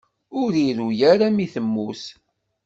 [0.41, 2.03] Ur iru ara mi temmut.